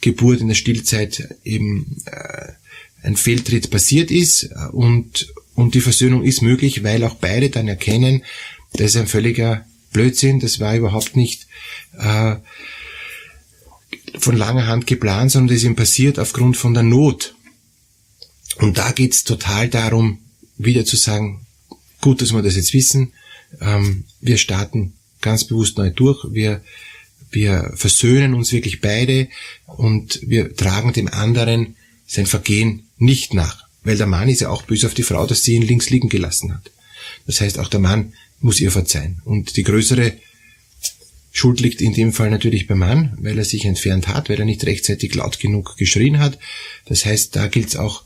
Geburt 0.00 0.40
in 0.40 0.48
der 0.48 0.54
Stillzeit 0.54 1.36
eben 1.44 2.02
äh, 2.06 2.52
ein 3.02 3.16
Fehltritt 3.16 3.70
passiert 3.70 4.10
ist 4.10 4.48
und, 4.72 5.28
und 5.54 5.74
die 5.74 5.82
Versöhnung 5.82 6.24
ist 6.24 6.40
möglich, 6.40 6.82
weil 6.82 7.04
auch 7.04 7.16
beide 7.16 7.50
dann 7.50 7.68
erkennen, 7.68 8.22
das 8.74 8.94
ist 8.94 8.96
ein 8.96 9.06
völliger 9.06 9.64
Blödsinn, 9.92 10.40
das 10.40 10.60
war 10.60 10.76
überhaupt 10.76 11.16
nicht 11.16 11.46
äh, 11.98 12.36
von 14.18 14.36
langer 14.36 14.66
Hand 14.66 14.86
geplant, 14.86 15.30
sondern 15.30 15.48
das 15.48 15.58
ist 15.58 15.64
ihm 15.64 15.76
passiert 15.76 16.18
aufgrund 16.18 16.56
von 16.56 16.74
der 16.74 16.82
Not. 16.82 17.34
Und 18.58 18.78
da 18.78 18.92
geht's 18.92 19.24
total 19.24 19.68
darum, 19.68 20.18
wieder 20.58 20.84
zu 20.84 20.96
sagen, 20.96 21.46
gut, 22.00 22.22
dass 22.22 22.32
wir 22.32 22.42
das 22.42 22.56
jetzt 22.56 22.74
wissen, 22.74 23.12
ähm, 23.60 24.04
wir 24.20 24.38
starten 24.38 24.94
ganz 25.20 25.44
bewusst 25.44 25.78
neu 25.78 25.90
durch, 25.90 26.24
wir, 26.32 26.62
wir 27.30 27.72
versöhnen 27.76 28.34
uns 28.34 28.52
wirklich 28.52 28.80
beide 28.80 29.28
und 29.66 30.20
wir 30.22 30.54
tragen 30.54 30.92
dem 30.92 31.08
anderen 31.08 31.76
sein 32.06 32.26
Vergehen 32.26 32.88
nicht 32.98 33.34
nach. 33.34 33.64
Weil 33.82 33.96
der 33.96 34.06
Mann 34.06 34.28
ist 34.28 34.40
ja 34.40 34.50
auch 34.50 34.62
böse 34.62 34.86
auf 34.86 34.94
die 34.94 35.02
Frau, 35.02 35.26
dass 35.26 35.42
sie 35.42 35.54
ihn 35.54 35.62
links 35.62 35.90
liegen 35.90 36.08
gelassen 36.08 36.54
hat. 36.54 36.70
Das 37.26 37.40
heißt, 37.40 37.58
auch 37.58 37.68
der 37.68 37.80
Mann 37.80 38.12
muss 38.40 38.60
ihr 38.60 38.70
verzeihen. 38.70 39.20
Und 39.24 39.56
die 39.56 39.62
größere 39.62 40.14
Schuld 41.36 41.60
liegt 41.60 41.80
in 41.80 41.94
dem 41.94 42.12
Fall 42.12 42.30
natürlich 42.30 42.68
beim 42.68 42.78
Mann, 42.78 43.18
weil 43.20 43.36
er 43.36 43.44
sich 43.44 43.64
entfernt 43.64 44.06
hat, 44.06 44.28
weil 44.28 44.38
er 44.38 44.44
nicht 44.44 44.64
rechtzeitig 44.64 45.14
laut 45.14 45.40
genug 45.40 45.76
geschrien 45.76 46.20
hat. 46.20 46.38
Das 46.84 47.04
heißt, 47.04 47.34
da 47.34 47.48
gilt 47.48 47.68
es 47.68 47.76
auch 47.76 48.04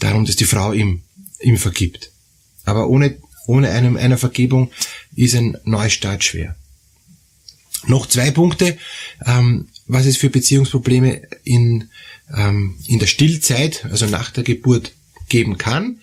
darum, 0.00 0.24
dass 0.24 0.34
die 0.34 0.44
Frau 0.44 0.72
ihm, 0.72 1.02
ihm 1.40 1.58
vergibt. 1.58 2.10
Aber 2.64 2.88
ohne, 2.88 3.16
ohne 3.46 3.70
einem, 3.70 3.96
einer 3.96 4.18
Vergebung 4.18 4.72
ist 5.14 5.36
ein 5.36 5.58
Neustart 5.64 6.24
schwer. 6.24 6.56
Noch 7.86 8.06
zwei 8.06 8.30
Punkte, 8.30 8.76
ähm, 9.24 9.68
was 9.86 10.06
es 10.06 10.16
für 10.16 10.28
Beziehungsprobleme 10.28 11.22
in, 11.44 11.88
ähm, 12.36 12.78
in 12.86 12.98
der 12.98 13.06
Stillzeit, 13.06 13.84
also 13.84 14.06
nach 14.06 14.30
der 14.30 14.44
Geburt, 14.44 14.92
geben 15.28 15.56
kann. 15.56 16.00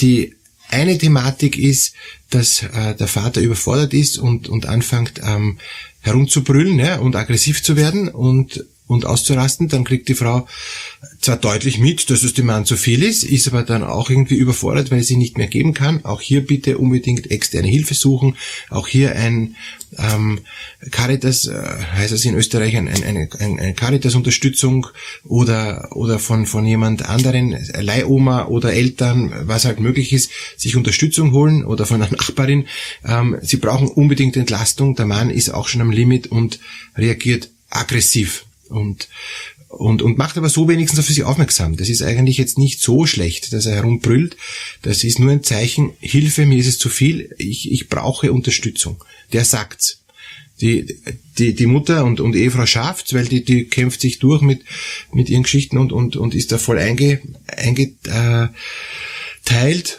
Die 0.00 0.34
eine 0.72 0.98
Thematik 0.98 1.58
ist, 1.58 1.94
dass 2.30 2.62
äh, 2.62 2.94
der 2.94 3.08
Vater 3.08 3.40
überfordert 3.40 3.94
ist 3.94 4.18
und, 4.18 4.48
und 4.48 4.66
anfängt 4.66 5.20
ähm, 5.22 5.58
herumzubrüllen 6.00 6.78
ja, 6.78 6.98
und 6.98 7.14
aggressiv 7.14 7.62
zu 7.62 7.76
werden 7.76 8.08
und 8.08 8.64
und 8.86 9.06
auszurasten, 9.06 9.68
dann 9.68 9.84
kriegt 9.84 10.08
die 10.08 10.14
Frau 10.14 10.46
zwar 11.20 11.36
deutlich 11.36 11.78
mit, 11.78 12.10
dass 12.10 12.24
es 12.24 12.34
dem 12.34 12.46
Mann 12.46 12.66
zu 12.66 12.76
viel 12.76 13.02
ist, 13.02 13.22
ist 13.22 13.48
aber 13.48 13.62
dann 13.62 13.84
auch 13.84 14.10
irgendwie 14.10 14.34
überfordert, 14.34 14.90
weil 14.90 15.02
sie 15.02 15.16
nicht 15.16 15.38
mehr 15.38 15.46
geben 15.46 15.72
kann. 15.72 16.04
Auch 16.04 16.20
hier 16.20 16.44
bitte 16.44 16.78
unbedingt 16.78 17.30
externe 17.30 17.68
Hilfe 17.68 17.94
suchen. 17.94 18.36
Auch 18.70 18.88
hier 18.88 19.14
ein 19.14 19.56
ähm, 19.98 20.40
Caritas, 20.90 21.46
äh, 21.46 21.54
heißt 21.94 22.12
es 22.12 22.24
in 22.24 22.34
Österreich, 22.34 22.76
ein, 22.76 22.88
ein, 22.88 23.02
eine, 23.04 23.28
eine 23.38 23.74
Caritas-Unterstützung 23.74 24.86
oder, 25.24 25.88
oder 25.92 26.18
von, 26.18 26.46
von 26.46 26.66
jemand 26.66 27.08
anderen, 27.08 27.56
Leihoma 27.80 28.46
oder 28.46 28.72
Eltern, 28.72 29.32
was 29.44 29.64
halt 29.64 29.80
möglich 29.80 30.12
ist, 30.12 30.30
sich 30.56 30.76
Unterstützung 30.76 31.32
holen 31.32 31.64
oder 31.64 31.86
von 31.86 32.02
einer 32.02 32.12
Nachbarin. 32.12 32.66
Ähm, 33.04 33.38
sie 33.42 33.58
brauchen 33.58 33.88
unbedingt 33.88 34.36
Entlastung. 34.36 34.96
Der 34.96 35.06
Mann 35.06 35.30
ist 35.30 35.50
auch 35.50 35.68
schon 35.68 35.80
am 35.80 35.90
Limit 35.90 36.26
und 36.26 36.58
reagiert 36.96 37.50
aggressiv 37.70 38.44
und 38.72 39.08
und, 39.72 40.02
und 40.02 40.18
macht 40.18 40.36
aber 40.36 40.50
so 40.50 40.68
wenigstens 40.68 41.00
auf 41.00 41.06
sich 41.06 41.22
aufmerksam. 41.24 41.76
Das 41.76 41.88
ist 41.88 42.02
eigentlich 42.02 42.36
jetzt 42.36 42.58
nicht 42.58 42.82
so 42.82 43.06
schlecht, 43.06 43.52
dass 43.54 43.64
er 43.66 43.76
herumbrüllt. 43.76 44.36
Das 44.82 45.02
ist 45.02 45.18
nur 45.18 45.32
ein 45.32 45.42
Zeichen, 45.42 45.92
Hilfe, 45.98 46.44
mir 46.44 46.58
ist 46.58 46.66
es 46.66 46.78
zu 46.78 46.90
viel, 46.90 47.34
ich, 47.38 47.72
ich 47.72 47.88
brauche 47.88 48.32
Unterstützung. 48.32 49.02
Der 49.32 49.44
sagt's. 49.44 50.02
Die, 50.60 50.98
die, 51.38 51.54
die 51.54 51.66
Mutter 51.66 52.04
und, 52.04 52.20
und 52.20 52.36
Ehefrau 52.36 52.66
schafft's, 52.66 53.14
weil 53.14 53.24
die, 53.24 53.44
die 53.44 53.64
kämpft 53.64 54.02
sich 54.02 54.18
durch 54.18 54.42
mit, 54.42 54.62
mit 55.12 55.30
ihren 55.30 55.42
Geschichten 55.42 55.78
und, 55.78 55.90
und, 55.92 56.16
und 56.16 56.34
ist 56.34 56.52
da 56.52 56.58
voll 56.58 56.78
einge, 56.78 57.20
eingeteilt 57.46 58.54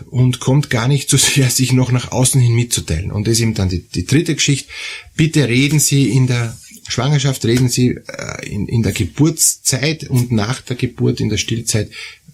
und 0.09 0.39
kommt 0.39 0.69
gar 0.69 0.87
nicht 0.87 1.09
so 1.09 1.17
sehr, 1.17 1.49
sich 1.49 1.73
noch 1.73 1.91
nach 1.91 2.11
außen 2.11 2.39
hin 2.39 2.53
mitzuteilen. 2.53 3.11
Und 3.11 3.27
das 3.27 3.33
ist 3.33 3.41
eben 3.41 3.55
dann 3.55 3.69
die, 3.69 3.81
die 3.81 4.05
dritte 4.05 4.35
Geschichte. 4.35 4.69
Bitte 5.15 5.49
reden 5.49 5.79
Sie 5.79 6.09
in 6.09 6.27
der 6.27 6.55
Schwangerschaft 6.93 7.43
reden 7.45 7.69
Sie 7.69 7.89
äh, 7.89 8.47
in, 8.47 8.67
in 8.67 8.83
der 8.83 8.93
Geburtszeit 8.93 10.09
und 10.09 10.31
nach 10.31 10.61
der 10.61 10.75
Geburt 10.75 11.19
in 11.19 11.29
der 11.29 11.37
Stillzeit 11.37 11.89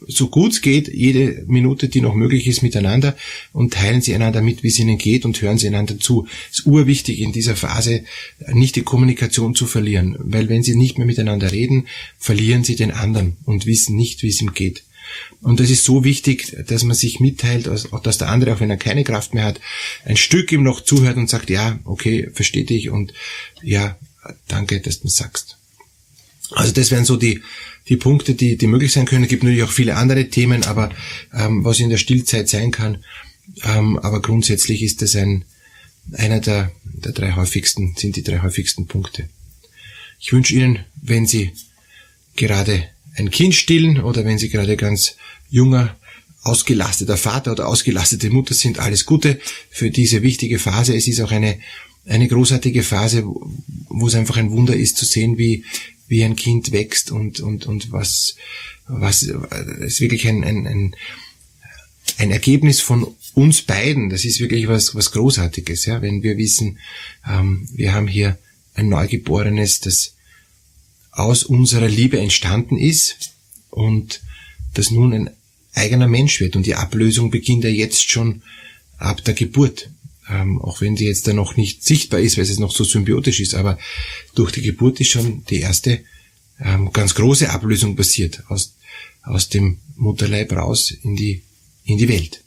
so 0.08 0.30
gut 0.30 0.54
es 0.54 0.62
geht, 0.62 0.88
jede 0.88 1.44
Minute, 1.48 1.90
die 1.90 2.02
noch 2.02 2.16
möglich 2.16 2.48
ist, 2.48 2.64
miteinander 2.64 3.16
und 3.54 3.74
teilen 3.74 4.02
Sie 4.02 4.14
einander 4.16 4.42
mit, 4.42 4.64
wie 4.64 4.70
es 4.70 4.80
Ihnen 4.80 4.98
geht 4.98 5.26
und 5.26 5.42
hören 5.42 5.58
Sie 5.58 5.68
einander 5.68 6.00
zu. 6.00 6.28
Es 6.52 6.60
ist 6.60 6.66
urwichtig 6.66 7.20
in 7.20 7.32
dieser 7.32 7.56
Phase, 7.56 8.04
nicht 8.52 8.76
die 8.76 8.84
Kommunikation 8.84 9.56
zu 9.56 9.66
verlieren, 9.66 10.16
weil 10.20 10.50
wenn 10.50 10.64
Sie 10.64 10.76
nicht 10.76 10.98
mehr 10.98 11.08
miteinander 11.08 11.52
reden, 11.52 11.88
verlieren 12.18 12.64
Sie 12.64 12.76
den 12.76 12.92
anderen 12.92 13.38
und 13.46 13.66
wissen 13.66 13.96
nicht, 13.96 14.24
wie 14.24 14.30
es 14.30 14.42
ihm 14.42 14.54
geht. 14.54 14.84
Und 15.42 15.60
das 15.60 15.70
ist 15.70 15.84
so 15.84 16.04
wichtig, 16.04 16.56
dass 16.68 16.84
man 16.84 16.96
sich 16.96 17.20
mitteilt, 17.20 17.68
dass 17.68 18.18
der 18.18 18.30
andere, 18.30 18.54
auch 18.54 18.60
wenn 18.60 18.70
er 18.70 18.78
keine 18.78 19.04
Kraft 19.04 19.34
mehr 19.34 19.46
hat, 19.46 19.60
ein 20.06 20.18
Stück 20.18 20.52
ihm 20.52 20.64
noch 20.64 20.82
zuhört 20.82 21.18
und 21.18 21.30
sagt, 21.30 21.50
ja, 21.50 21.80
okay, 21.86 22.30
verstehe 22.34 22.66
dich 22.66 22.90
und 22.90 23.14
ja, 23.64 23.98
danke, 24.48 24.80
dass 24.82 25.00
du 25.02 25.08
sagst. 25.08 25.58
Also 26.52 26.72
das 26.74 26.92
wären 26.92 27.06
so 27.06 27.16
die, 27.16 27.42
die 27.88 27.98
Punkte, 27.98 28.34
die, 28.34 28.58
die 28.58 28.68
möglich 28.68 28.92
sein 28.92 29.06
können. 29.06 29.24
Es 29.24 29.30
gibt 29.30 29.44
natürlich 29.44 29.64
auch 29.64 29.72
viele 29.72 29.96
andere 29.96 30.30
Themen, 30.30 30.64
aber 30.64 30.90
ähm, 31.34 31.64
was 31.64 31.80
in 31.80 31.90
der 31.90 31.98
Stillzeit 31.98 32.50
sein 32.50 32.72
kann. 32.72 33.04
Ähm, 33.64 33.98
aber 34.00 34.22
grundsätzlich 34.22 34.82
ist 34.84 35.02
das 35.02 35.16
ein, 35.16 35.46
einer 36.14 36.40
der, 36.40 36.72
der 36.84 37.12
drei 37.12 37.34
häufigsten, 37.34 37.96
sind 37.98 38.16
die 38.16 38.24
drei 38.24 38.42
häufigsten 38.42 38.88
Punkte. 38.88 39.30
Ich 40.20 40.34
wünsche 40.34 40.56
Ihnen, 40.56 40.80
wenn 41.02 41.28
Sie 41.28 41.52
gerade 42.36 42.84
ein 43.16 43.32
Kind 43.32 43.56
stillen 43.56 44.02
oder 44.02 44.26
wenn 44.26 44.38
Sie 44.38 44.50
gerade 44.50 44.76
ganz 44.76 45.16
junger, 45.50 45.96
ausgelasteter 46.42 47.18
Vater 47.18 47.52
oder 47.52 47.68
ausgelastete 47.68 48.30
Mutter 48.30 48.54
sind, 48.54 48.80
alles 48.80 49.06
Gute 49.06 49.40
für 49.70 49.92
diese 49.92 50.22
wichtige 50.22 50.58
Phase. 50.58 50.96
Es 50.96 51.08
ist 51.08 51.20
auch 51.20 51.32
eine, 51.32 51.60
eine 52.10 52.28
großartige 52.28 52.84
Phase, 52.84 53.24
wo 53.24 54.08
es 54.08 54.16
einfach 54.16 54.38
ein 54.38 54.52
Wunder 54.52 54.76
ist 54.76 54.98
zu 54.98 55.06
sehen, 55.06 55.38
wie, 55.38 55.64
wie 56.08 56.24
ein 56.24 56.36
Kind 56.36 56.72
wächst 56.72 57.12
und, 57.12 57.40
und, 57.40 57.66
und 57.68 57.92
was, 57.92 58.36
was, 58.88 59.22
ist 59.24 60.02
wirklich 60.02 60.28
ein, 60.28 60.44
ein, 60.44 60.68
ein, 60.68 60.96
ein 62.18 62.32
Ergebnis 62.32 62.82
von 62.82 63.08
uns 63.36 63.62
beiden. 63.62 64.10
Das 64.10 64.26
ist 64.26 64.40
wirklich 64.40 64.68
was, 64.68 64.96
was 64.96 65.12
Großartiges, 65.12 65.86
ja, 65.86 66.02
wenn 66.02 66.24
wir 66.24 66.38
wissen, 66.38 66.80
ähm, 67.28 67.70
wir 67.74 67.94
haben 67.94 68.08
hier 68.08 68.38
ein 68.74 68.90
Neugeborenes, 68.90 69.82
das 69.82 70.14
aus 71.12 71.44
unserer 71.44 71.88
Liebe 71.88 72.20
entstanden 72.20 72.78
ist 72.78 73.34
und 73.70 74.22
das 74.74 74.90
nun 74.90 75.14
ein 75.14 75.30
eigener 75.74 76.08
Mensch 76.08 76.40
wird. 76.40 76.56
Und 76.56 76.66
die 76.66 76.76
Ablösung 76.76 77.30
beginnt 77.30 77.64
ja 77.64 77.70
jetzt 77.70 78.10
schon 78.10 78.42
ab 78.98 79.24
der 79.24 79.34
Geburt. 79.34 79.90
Ähm, 80.30 80.62
auch 80.62 80.82
wenn 80.82 80.96
die 80.96 81.06
jetzt 81.06 81.28
da 81.28 81.34
noch 81.34 81.58
nicht 81.58 81.84
sichtbar 81.84 82.20
ist, 82.20 82.38
weil 82.38 82.44
es 82.44 82.60
noch 82.60 82.72
so 82.72 82.84
symbiotisch 82.84 83.40
ist, 83.40 83.56
aber 83.56 83.80
durch 84.36 84.52
die 84.52 84.62
Geburt 84.62 85.00
ist 85.00 85.10
schon 85.10 85.44
die 85.50 85.60
erste 85.60 86.02
ähm, 86.60 86.92
ganz 86.92 87.16
große 87.16 87.50
Ablösung 87.50 87.96
passiert 87.96 88.44
aus, 88.48 88.76
aus 89.24 89.50
dem 89.50 89.80
Mutterleib 89.96 90.52
raus 90.54 90.92
in 90.92 91.16
die, 91.16 91.42
in 91.84 91.98
die 91.98 92.10
Welt. 92.10 92.44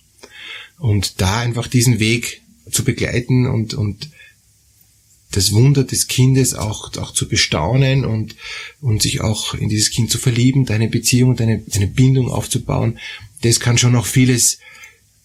Und 0.78 1.20
da 1.20 1.40
einfach 1.40 1.66
diesen 1.66 1.98
Weg 1.98 2.42
zu 2.70 2.84
begleiten 2.84 3.46
und, 3.46 3.74
und 3.74 4.10
das 5.32 5.52
Wunder 5.52 5.84
des 5.84 6.08
Kindes 6.08 6.54
auch, 6.54 6.94
auch 6.96 7.12
zu 7.12 7.28
bestaunen 7.28 8.04
und, 8.04 8.36
und 8.80 9.02
sich 9.02 9.20
auch 9.20 9.54
in 9.54 9.68
dieses 9.68 9.90
Kind 9.90 10.10
zu 10.10 10.18
verlieben, 10.18 10.66
deine 10.66 10.88
Beziehung, 10.88 11.36
deine, 11.36 11.62
eine 11.74 11.86
Bindung 11.86 12.30
aufzubauen, 12.30 12.98
das 13.40 13.58
kann 13.58 13.78
schon 13.78 13.92
noch 13.92 14.06
vieles 14.06 14.58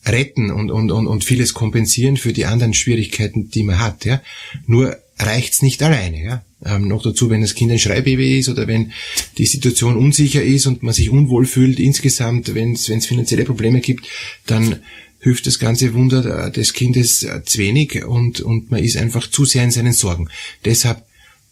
retten 0.08 0.52
und, 0.52 0.72
und, 0.72 0.92
und, 0.92 1.08
und 1.08 1.24
vieles 1.24 1.54
kompensieren 1.54 2.18
für 2.18 2.34
die 2.34 2.46
anderen 2.46 2.74
Schwierigkeiten, 2.74 3.50
die 3.50 3.64
man 3.64 3.80
hat. 3.80 4.06
Ja. 4.06 4.22
Nur 4.66 4.98
reicht's 5.20 5.62
nicht 5.62 5.82
alleine. 5.84 6.24
Ja. 6.24 6.44
Ähm, 6.66 6.88
noch 6.88 7.04
dazu, 7.04 7.30
wenn 7.30 7.42
das 7.42 7.56
Kind 7.56 7.72
ein 7.72 7.80
Schreibaby 7.80 8.40
ist 8.40 8.50
oder 8.50 8.68
wenn 8.68 8.92
die 9.38 9.46
Situation 9.46 9.96
unsicher 9.96 10.44
ist 10.44 10.66
und 10.66 10.84
man 10.84 10.94
sich 10.94 11.10
unwohl 11.10 11.46
fühlt 11.46 11.80
insgesamt, 11.80 12.56
wenn 12.56 12.74
es 12.74 13.06
finanzielle 13.06 13.46
Probleme 13.46 13.80
gibt, 13.82 14.08
dann 14.46 14.82
hilft 15.20 15.48
das 15.48 15.60
ganze 15.60 15.94
Wunder 15.94 16.50
des 16.52 16.74
Kindes 16.74 17.28
zu 17.46 17.58
wenig 17.58 18.06
und, 18.06 18.40
und 18.40 18.72
man 18.72 18.84
ist 18.84 18.98
einfach 18.98 19.28
zu 19.30 19.46
sehr 19.46 19.64
in 19.64 19.72
seinen 19.72 19.94
Sorgen. 19.94 20.30
Deshalb 20.64 21.04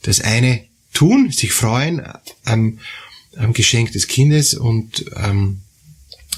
das 0.04 0.22
eine 0.22 0.62
tun, 0.94 1.32
sich 1.32 1.52
freuen 1.52 2.02
am, 2.46 2.80
am 3.36 3.54
Geschenk 3.54 3.92
des 3.92 4.08
Kindes 4.08 4.54
und 4.54 5.06
ähm, 5.16 5.62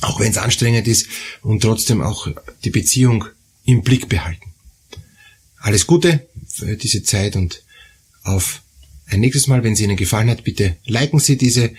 auch 0.02 0.20
wenn 0.20 0.32
es 0.32 0.38
anstrengend 0.38 0.88
ist 0.88 1.08
und 1.42 1.62
trotzdem 1.62 2.02
auch 2.02 2.28
die 2.64 2.70
Beziehung 2.70 3.26
im 3.66 3.82
Blick 3.82 4.10
behalten. 4.10 4.54
Alles 5.60 5.88
Gute 5.88 6.28
für 6.48 6.76
diese 6.78 7.04
Zeit 7.04 7.36
und 7.36 7.64
auf 8.24 8.62
ein 9.08 9.22
nächstes 9.22 9.48
Mal, 9.48 9.64
wenn 9.64 9.74
es 9.74 9.80
Ihnen 9.80 9.98
gefallen 9.98 10.30
hat, 10.30 10.44
bitte 10.44 10.78
liken 10.86 11.20
Sie 11.20 11.38
diese 11.38 11.72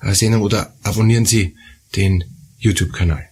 äh, 0.00 0.14
Sendung 0.14 0.42
oder 0.42 0.74
abonnieren 0.82 1.26
Sie 1.26 1.56
den 1.96 2.24
YouTube-Kanal. 2.58 3.31